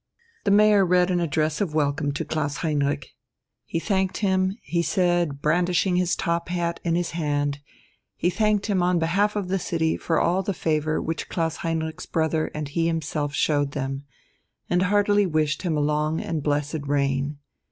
[0.45, 3.09] The Mayor read an address of welcome to Klaus Heinrich.
[3.67, 7.59] He thanked him, he said, brandishing his top hat in his hand,
[8.15, 12.07] he thanked him on behalf of the city for all the favour which Klaus Heinrich's
[12.07, 14.03] brother and he himself showed them,
[14.71, 17.37] and heartily wished him a long and blessed reign.